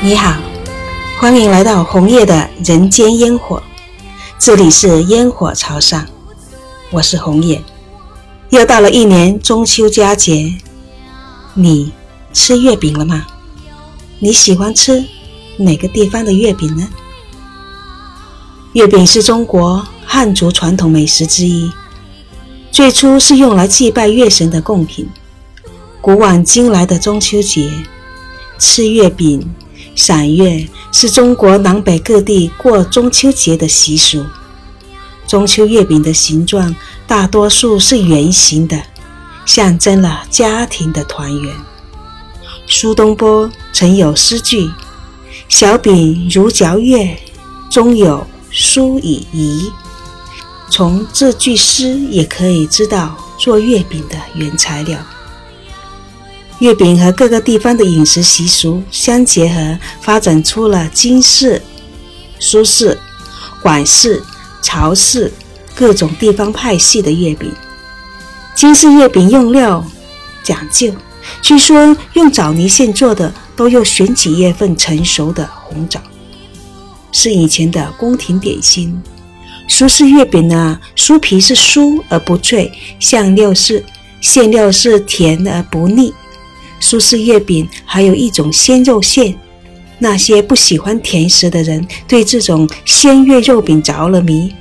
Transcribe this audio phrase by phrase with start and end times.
[0.00, 0.36] 你好，
[1.18, 3.60] 欢迎来到红叶的人间烟火。
[4.38, 6.06] 这里是烟火朝上，
[6.92, 7.60] 我是红叶。
[8.50, 10.54] 又到了一年中秋佳节，
[11.54, 11.90] 你
[12.32, 13.26] 吃月饼了吗？
[14.20, 15.04] 你喜欢吃
[15.56, 16.88] 哪个地方的月饼呢？
[18.74, 21.72] 月饼是中国汉族传统美食之一，
[22.70, 25.08] 最初是用来祭拜月神的贡品。
[26.00, 27.68] 古往今来的中秋节，
[28.60, 29.52] 吃月饼。
[29.98, 34.24] 赏月是中国南北各地过中秋节的习俗。
[35.26, 36.72] 中秋月饼的形状
[37.04, 38.80] 大多数是圆形的，
[39.44, 41.52] 象征了家庭的团圆。
[42.68, 44.70] 苏东坡曾有诗句
[45.50, 47.18] ：“小饼如嚼月，
[47.68, 49.72] 中有酥以饴。”
[50.70, 54.96] 从这句诗也可以知道做月饼的原材料。
[56.60, 61.62] 月饼和各个地方的饮食习俗相结合，发展出了金氏、
[62.40, 62.98] 苏氏、
[63.62, 64.20] 管氏、
[64.60, 65.32] 曹氏
[65.74, 67.52] 各种地方派系的月饼。
[68.56, 69.86] 金氏月饼用料
[70.42, 70.92] 讲究，
[71.40, 76.00] 据说用枣泥馅做的都要选几月份成熟的红枣，
[77.12, 79.00] 是以前的宫廷点心。
[79.68, 83.84] 苏式月饼呢，酥皮是酥而不脆，馅料是
[84.20, 86.12] 馅料是甜而不腻。
[86.80, 89.34] 苏式月饼还有一种鲜肉馅，
[89.98, 94.54] 那些不喜欢甜食的人对这种鲜月肉饼着了迷。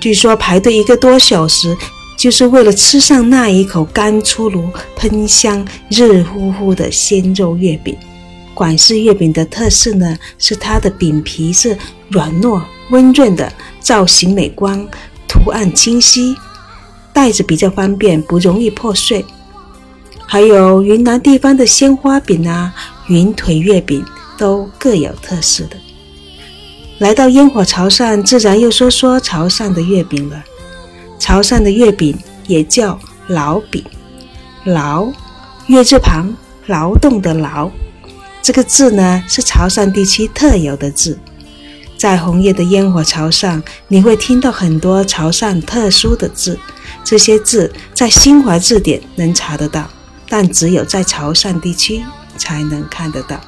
[0.00, 1.76] 据说排队一个多小时，
[2.16, 7.96] 就是为了吃上那一口刚出炉、喷香、热乎乎的鲜肉月饼。
[8.54, 11.76] 广式月饼的特色呢，是它的饼皮是
[12.08, 14.86] 软糯温润的，造型美观，
[15.28, 16.34] 图案清晰，
[17.12, 19.24] 袋子比较方便，不容易破碎。
[20.32, 22.72] 还有云南地方的鲜花饼啊，
[23.08, 24.04] 云腿月饼
[24.38, 25.76] 都各有特色的。
[26.98, 30.44] 来到烟火潮汕，自然又说说潮汕的月饼了。
[31.18, 32.96] 潮汕的月饼也叫
[33.26, 33.82] 劳饼，
[34.62, 35.12] 劳
[35.66, 36.32] 月字旁，
[36.66, 37.68] 劳动的劳。
[38.40, 41.18] 这个字呢，是潮汕地区特有的字。
[41.96, 46.56] 在红叶的烟火潮上，你会听到很多潮汕特殊的字，
[47.02, 49.90] 这些字在新华字典能查得到。
[50.30, 52.02] 但只有在潮汕地区
[52.38, 53.38] 才能看得到。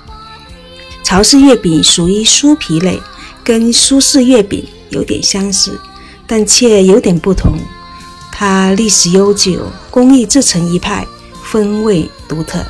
[1.04, 3.00] 潮式月饼属于酥皮类，
[3.44, 5.80] 跟苏式月饼有点相似，
[6.26, 7.52] 但却有点不同。
[8.32, 11.06] 它历史悠久，工艺自成一派，
[11.44, 12.64] 风味独特。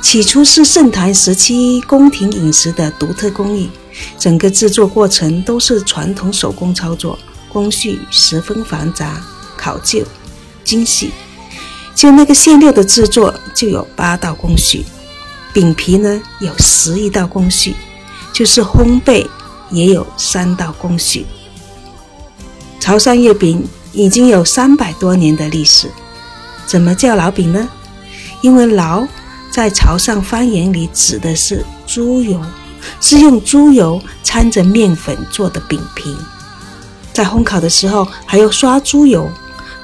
[0.00, 3.70] 起初是盛唐时期宫廷饮食的独特工艺，
[4.18, 7.16] 整个制作过程都是传统手工操作，
[7.48, 9.24] 工序十分繁杂、
[9.56, 10.02] 考究、
[10.64, 11.12] 精细。
[11.94, 14.84] 就那个馅料的制作就有八道工序，
[15.52, 17.74] 饼皮呢有十一道工序，
[18.32, 19.26] 就是烘焙
[19.70, 21.26] 也有三道工序。
[22.80, 25.88] 潮汕月饼已经有三百多年的历史，
[26.66, 27.68] 怎么叫老饼呢？
[28.40, 29.06] 因为老
[29.50, 32.40] 在潮汕方言里指的是猪油，
[33.00, 36.16] 是用猪油掺着面粉做的饼皮，
[37.12, 39.30] 在烘烤的时候还要刷猪油。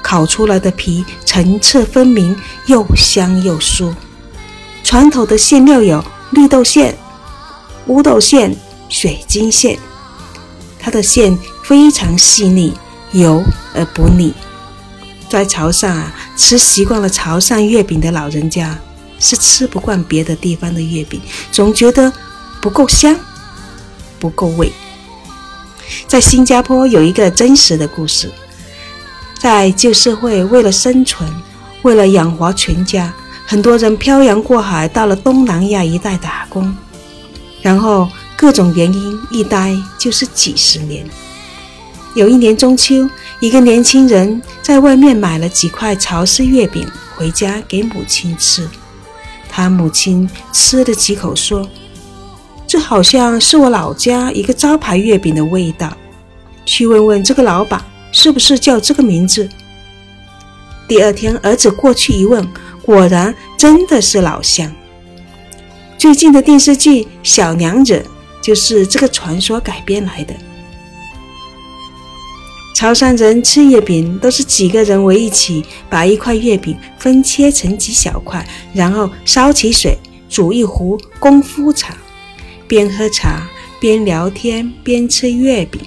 [0.09, 3.93] 烤出来的皮层次分明，又香又酥。
[4.83, 6.97] 传统的馅料有绿豆馅、
[7.85, 8.57] 乌豆馅、
[8.89, 9.77] 水晶馅。
[10.79, 12.73] 它的馅非常细腻，
[13.11, 13.43] 油
[13.75, 14.33] 而不腻。
[15.29, 18.75] 在潮汕啊，吃习惯了潮汕月饼的老人家
[19.19, 21.21] 是吃不惯别的地方的月饼，
[21.51, 22.11] 总觉得
[22.59, 23.15] 不够香，
[24.17, 24.73] 不够味。
[26.07, 28.31] 在新加坡有一个真实的故事。
[29.51, 31.27] 在旧社会，为了生存，
[31.81, 33.11] 为了养活全家，
[33.47, 36.77] 很多人漂洋过海到了东南亚一带打工，
[37.59, 41.03] 然后各种原因一待就是几十年。
[42.13, 46.87] 有一年中秋，一个年轻人在外面买了几块潮式月饼
[47.17, 48.69] 回家给母亲吃，
[49.49, 51.67] 他母亲吃了几口说
[52.67, 55.97] ：“这好像是我老家一个招牌月饼的味道，
[56.67, 59.47] 去问问这个老板。”是不是叫这个名字？
[60.87, 62.47] 第二天，儿子过去一问，
[62.81, 64.71] 果然真的是老乡。
[65.97, 67.97] 最近的电视剧《小娘惹》
[68.41, 70.33] 就是这个传说改编来的。
[72.73, 79.97] 潮汕人吃月饼都是几个人围一起，把一块月饼分切成几小块，然后烧起水
[80.29, 81.93] 煮一壶功夫茶，
[82.67, 83.47] 边喝茶
[83.81, 85.81] 边聊天边吃月饼。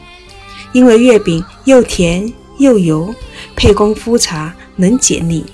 [0.73, 3.15] 因为月饼又甜又油，
[3.55, 5.45] 配功夫茶能解腻。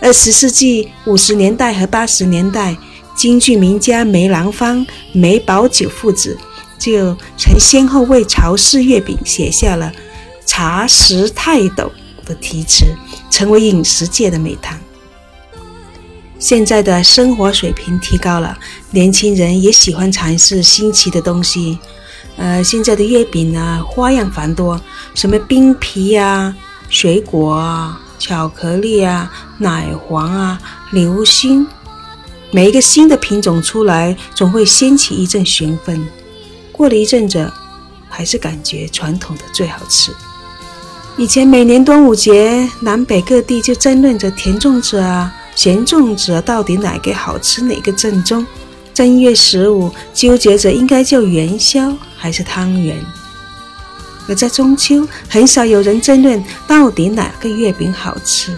[0.00, 2.76] 二十世纪五十年代和八十年代，
[3.14, 6.38] 京剧名家梅兰芳、梅葆玖父子
[6.78, 9.92] 就曾先后为曹氏月饼写下了
[10.46, 11.92] “茶食泰斗”
[12.24, 12.86] 的题词，
[13.30, 14.80] 成为饮食界的美谈。
[16.38, 18.58] 现在的生活水平提高了，
[18.92, 21.78] 年轻人也喜欢尝试新奇的东西。
[22.36, 24.80] 呃，现在的月饼呢，花样繁多，
[25.14, 26.54] 什么冰皮呀、
[26.88, 30.58] 水果啊、巧克力啊、奶黄啊、
[30.92, 31.66] 流心，
[32.50, 36.06] 每一个新的品种出来，总会掀起一阵旋风。
[36.72, 37.52] 过了一阵子，
[38.08, 40.10] 还是感觉传统的最好吃。
[41.18, 45.34] 以前每年端午节，南北各地就争论着甜粽子啊。
[45.54, 48.46] 咸粽子到底哪个好吃，哪个正宗？
[48.94, 53.02] 正月十五纠结着应该叫元宵还是汤圆。
[54.28, 58.54] 而在中秋，很少有人争论到底哪个月饼好吃，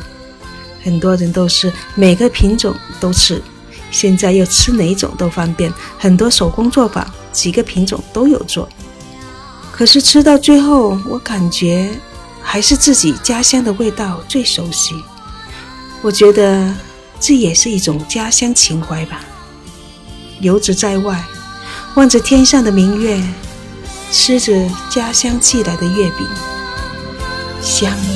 [0.82, 3.40] 很多人都是每个品种都吃。
[3.92, 8.68] 现在又吃哪种都方便，很多手工做法，几个品种都有做。
[9.70, 11.90] 可是吃到最后，我感觉
[12.42, 14.94] 还是自己家乡的味道最熟悉。
[16.02, 16.74] 我觉得。
[17.24, 19.20] 这也是一种家乡情怀吧。
[20.40, 21.24] 游子在外，
[21.94, 23.22] 望着天上的明月，
[24.12, 24.52] 吃着
[24.90, 26.28] 家乡寄来的月饼，
[27.62, 28.11] 香。